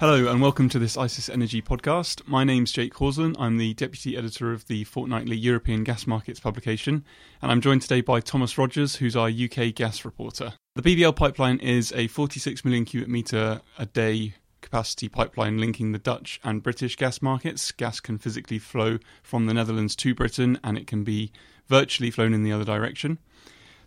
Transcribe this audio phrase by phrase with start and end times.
[0.00, 2.26] Hello and welcome to this ICIS Energy podcast.
[2.26, 3.36] My name's Jake Horslin.
[3.38, 7.04] I'm the deputy editor of the fortnightly European Gas Markets publication,
[7.42, 10.54] and I'm joined today by Thomas Rogers, who's our UK gas reporter.
[10.74, 15.98] The BBL pipeline is a 46 million cubic metre a day capacity pipeline linking the
[15.98, 17.70] Dutch and British gas markets.
[17.70, 21.30] Gas can physically flow from the Netherlands to Britain and it can be
[21.68, 23.18] virtually flown in the other direction.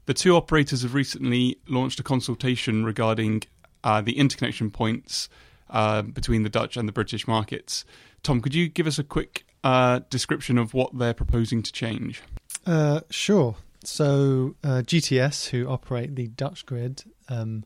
[0.06, 3.42] The two operators have recently launched a consultation regarding
[3.84, 5.28] uh, the interconnection points
[5.74, 7.84] uh, between the Dutch and the British markets.
[8.22, 12.22] Tom, could you give us a quick uh, description of what they're proposing to change?
[12.66, 13.58] Uh, sure.
[13.84, 17.66] So, uh, GTS, who operate the Dutch grid, um,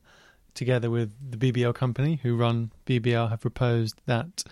[0.55, 4.43] together with the BBL company who run BBL, have proposed that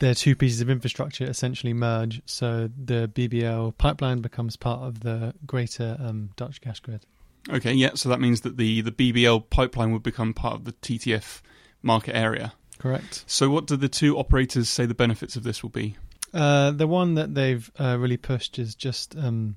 [0.00, 2.22] their two pieces of infrastructure essentially merge.
[2.26, 7.04] So the BBL pipeline becomes part of the greater um, Dutch gas grid.
[7.48, 7.90] Okay, yeah.
[7.94, 11.40] So that means that the the BBL pipeline would become part of the TTF
[11.82, 12.52] market area.
[12.78, 13.24] Correct.
[13.26, 15.96] So, what do the two operators say the benefits of this will be?
[16.32, 19.56] Uh, the one that they've uh, really pushed is just um,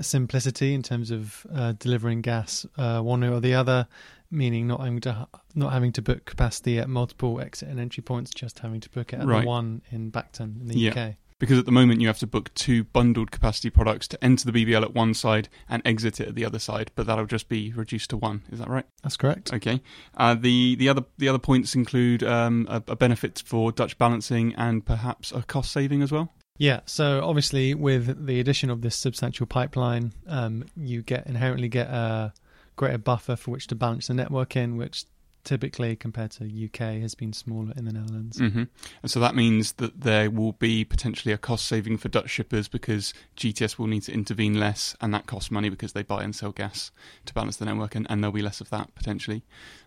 [0.00, 3.86] simplicity in terms of uh, delivering gas uh, one way or the other,
[4.30, 8.30] meaning not having to not having to book capacity at multiple exit and entry points,
[8.32, 9.42] just having to book it at Right.
[9.42, 10.90] the one in Bacton in the Yeah.
[10.90, 11.16] UK.
[11.42, 14.64] Because at the moment you have to book two bundled capacity products to enter the
[14.64, 17.72] BBL at one side and exit it at the other side, but that'll just be
[17.72, 18.42] reduced to one.
[18.52, 18.86] Is that right?
[19.02, 19.52] That's correct.
[19.52, 19.80] Okay.
[20.16, 24.54] Uh, the the other the other points include um, a, a benefit for Dutch balancing
[24.54, 26.32] and perhaps a cost saving as well.
[26.58, 31.88] Yeah, so obviously with the addition of this substantial pipeline, um, you get inherently get
[31.88, 32.32] a
[32.76, 35.06] greater buffer for which to balance the network in, which
[35.44, 38.38] typically compared to UK has been smaller in the Netherlands.
[38.38, 38.64] hmm
[39.02, 42.68] And so that means that there will be potentially a cost saving for Dutch shippers
[42.68, 46.34] because GTS will need to intervene less, and that costs money because they buy and
[46.34, 46.90] sell gas
[47.26, 49.42] to balance the network, and, and there'll be less of that potentially.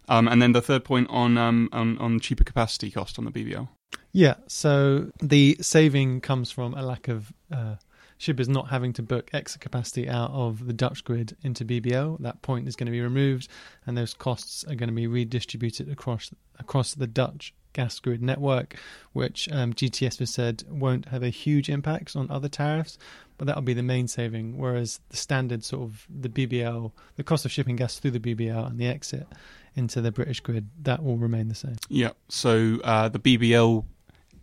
[0.08, 3.31] Um, and then the third point on, um, on on cheaper capacity cost on the
[3.31, 3.68] BBL.
[4.12, 7.75] Yeah, so the saving comes from a lack of uh,
[8.18, 12.20] shippers not having to book extra capacity out of the Dutch grid into BBL.
[12.20, 13.48] That point is going to be removed,
[13.86, 18.76] and those costs are going to be redistributed across across the Dutch gas grid network,
[19.14, 22.98] which um, GTS has said won't have a huge impact on other tariffs,
[23.38, 24.58] but that'll be the main saving.
[24.58, 28.68] Whereas the standard sort of the BBL, the cost of shipping gas through the BBL
[28.68, 29.28] and the exit
[29.76, 31.76] into the British grid, that will remain the same.
[31.90, 32.12] Yeah.
[32.30, 33.84] So uh, the BBL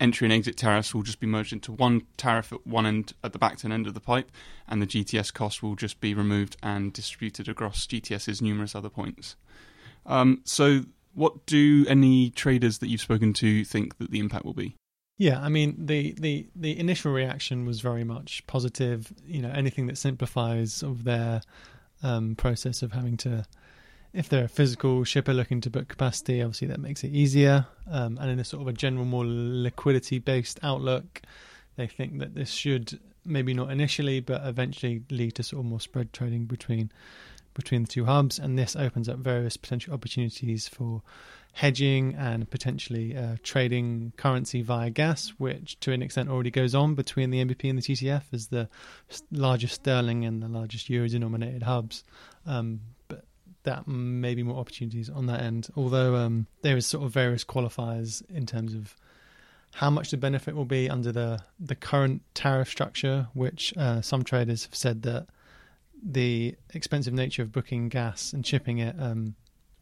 [0.03, 3.33] entry and exit tariffs will just be merged into one tariff at one end, at
[3.33, 4.31] the Bacton end of the pipe,
[4.69, 9.37] and the GTS cost will just be removed and distributed across GTS's numerous other points.
[10.05, 10.83] Um, so,
[11.15, 14.75] what do any traders that you've spoken to think that the impact will be?
[15.19, 19.13] Yeah, I mean the, the, the initial reaction was very much positive.
[19.25, 21.43] You know, anything that simplifies of their
[22.03, 23.45] um, process of having to,
[24.13, 27.67] if they're a physical shipper looking to book capacity, obviously that makes it easier.
[27.91, 31.23] Um, and in a sort of a general, more liquidity based outlook,
[31.77, 35.81] they think that this should maybe not initially, but eventually lead to sort of more
[35.81, 36.91] spread trading between
[37.55, 38.39] between the two hubs.
[38.39, 41.03] And this opens up various potential opportunities for
[41.53, 46.95] hedging and potentially uh, trading currency via gas, which to an extent already goes on
[46.95, 48.69] between the NBP and the TTF as the
[49.31, 52.05] largest sterling and the largest euro denominated hubs.
[52.47, 52.81] Um,
[53.65, 57.45] that may be more opportunities on that end, although um, there is sort of various
[57.45, 58.97] qualifiers in terms of
[59.75, 64.23] how much the benefit will be under the, the current tariff structure, which uh, some
[64.23, 65.27] traders have said that
[66.03, 69.35] the expensive nature of booking gas and shipping it um,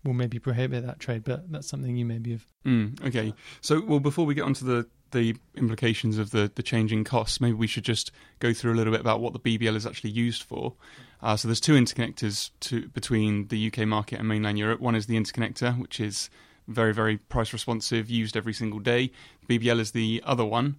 [0.04, 2.46] will maybe prohibit that trade, but that's something you maybe have.
[2.64, 3.34] Mm, okay.
[3.60, 7.54] So, well, before we get onto the the implications of the the changing costs, maybe
[7.54, 10.42] we should just go through a little bit about what the BBL is actually used
[10.42, 10.74] for.
[11.22, 14.80] Uh, so, there's two interconnectors to between the UK market and mainland Europe.
[14.80, 16.30] One is the interconnector, which is
[16.68, 19.10] very very price responsive, used every single day.
[19.48, 20.76] BBL is the other one.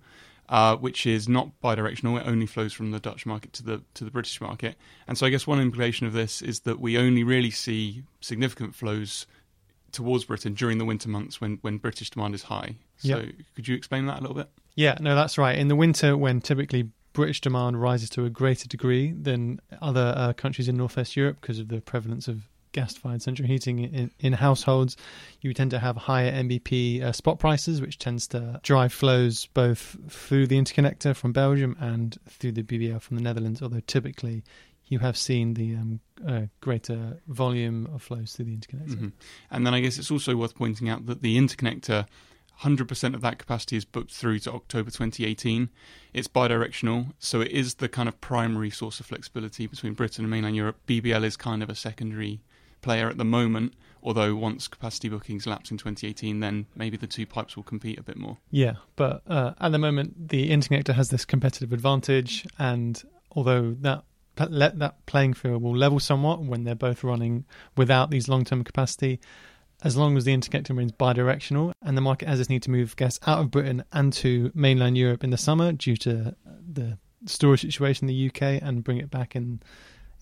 [0.50, 4.04] Uh, which is not bidirectional; it only flows from the Dutch market to the to
[4.04, 4.76] the British market.
[5.08, 8.76] And so, I guess one implication of this is that we only really see significant
[8.76, 9.28] flows
[9.92, 12.76] towards Britain during the winter months when, when British demand is high.
[12.98, 13.26] So Yep.
[13.56, 14.50] could you explain that a little bit?
[14.76, 15.58] Yeah, no, that's right.
[15.58, 20.34] In the winter, when typically British demand rises to a greater degree than other uh,
[20.34, 24.96] countries in Northwest Europe because of the prevalence of gas-fired central heating in, in households,
[25.42, 29.98] you tend to have higher NBP uh, spot prices, which tends to drive flows both
[30.10, 33.62] through the interconnector from Belgium and through the BBL from the Netherlands.
[33.62, 34.44] Although typically,
[34.92, 39.00] you have seen the um, uh, greater volume of flows through the interconnector.
[39.00, 39.12] Mhm.
[39.50, 42.06] And then I guess it's also worth pointing out that the interconnector,
[42.60, 45.70] 100% of that capacity is booked through to October 2018.
[46.14, 50.30] It's bidirectional, so it is the kind of primary source of flexibility between Britain and
[50.30, 50.78] mainland Europe.
[50.86, 52.42] BBL is kind of a secondary
[52.82, 53.74] player at the moment.
[54.04, 58.04] Although once capacity bookings lapse in 2018, then maybe the two pipes will compete a
[58.04, 58.40] bit more.
[58.50, 63.02] Yeah, but uh, at the moment, the interconnector has this competitive advantage, and
[63.32, 64.04] although that
[64.50, 67.46] let that playing field will level somewhat when they're both running
[67.78, 69.20] without these long-term capacity,
[69.84, 72.96] as long as the interconnector remains bi-directional and the market has this need to move
[72.96, 76.36] gas out of Britain and to mainland Europe in the summer due to
[76.74, 79.62] the storage situation in the UK, and bring it back in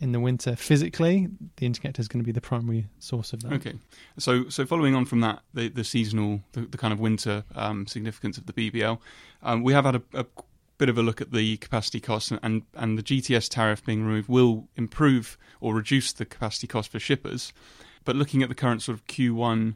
[0.01, 1.27] in the winter physically,
[1.57, 3.51] the interconnector is going to be the primary source of that.
[3.53, 3.73] Okay,
[4.17, 7.85] so so following on from that, the, the seasonal, the, the kind of winter um,
[7.85, 8.97] significance of the BBL,
[9.43, 10.25] um, we have had a, a,
[10.79, 14.27] bit of a look at the capacity costs, and and the GTS tariff being removed
[14.27, 17.53] will improve or reduce the capacity cost for shippers.
[18.05, 19.75] But looking at the current sort of Q1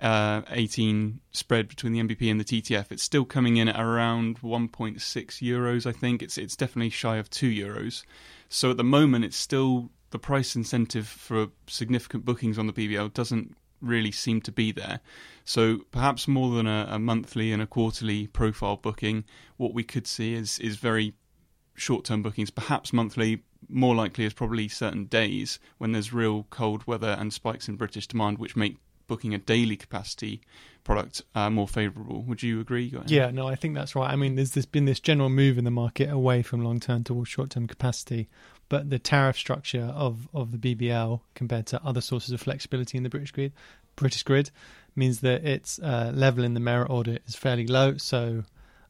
[0.00, 4.40] uh, 18 spread between the NBP and the TTF, it's still coming in at around
[4.42, 5.86] 1.6 euros.
[5.86, 8.04] I think it's it's definitely shy of two euros.
[8.48, 13.12] So at the moment, it's still the price incentive for significant bookings on the BBL
[13.14, 15.00] doesn't really seem to be there.
[15.44, 19.24] So perhaps more than a, a, monthly and a quarterly profile booking,
[19.56, 21.14] what we could see is is very
[21.74, 23.42] short term bookings, perhaps monthly.
[23.68, 28.06] More likely is probably certain days when there's real cold weather and spikes in British
[28.06, 28.76] demand, which make
[29.06, 30.40] booking a daily capacity
[30.84, 32.22] product uh, more favourable.
[32.22, 32.92] Would you agree?
[33.06, 34.10] Yeah, no, I think that's right.
[34.10, 37.04] I mean, there's, there's been this general move in the market away from long term
[37.04, 38.28] towards short term capacity,
[38.68, 43.02] but the tariff structure of, of the BBL compared to other sources of flexibility in
[43.02, 43.52] the British grid,
[43.96, 44.50] British grid,
[44.94, 47.96] means that its uh, level in the merit order is fairly low.
[47.96, 48.44] So,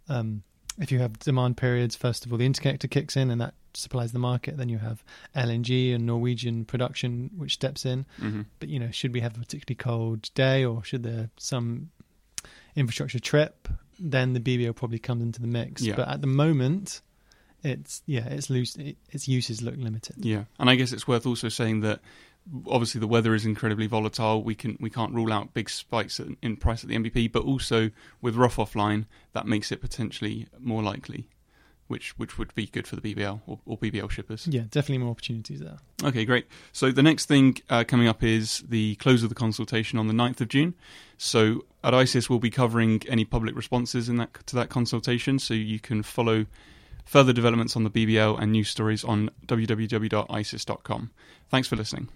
[0.08, 0.42] um,
[0.78, 4.12] if you have demand periods, first of all, the interconnector kicks in and that supplies
[4.12, 4.56] the market.
[4.56, 5.04] Then you have
[5.36, 8.06] LNG and Norwegian production, which steps in.
[8.20, 8.42] Mm-hmm.
[8.58, 11.90] But you know, should we have a particularly cold day, or should there some
[12.76, 13.68] infrastructure trip?
[13.98, 15.82] Then the BBL probably comes into the mix.
[15.82, 15.96] Yeah.
[15.96, 17.00] But at the moment,
[17.62, 18.76] it's yeah, it's loose.
[18.76, 20.16] It, its uses look limited.
[20.24, 22.00] Yeah, and I guess it's worth also saying that
[22.66, 24.42] obviously the weather is incredibly volatile.
[24.42, 27.90] We can we can't rule out big spikes in price at the NBP, but also
[28.20, 31.28] with rough offline, that makes it potentially more likely
[31.94, 34.48] which which would be good for the BBL or, or, BBL shippers.
[34.48, 35.78] Yeah, definitely more opportunities there.
[36.02, 36.46] Okay, great.
[36.72, 40.12] So the next thing uh, coming up is the close of the consultation on the
[40.12, 40.74] 9th of June.
[41.18, 45.54] So at ICIS, we'll be covering any public responses in that to that consultation, so
[45.54, 46.46] you can follow
[47.04, 51.10] further developments on the BBL and news stories on www.icis.com.
[51.48, 52.08] Thanks for listening.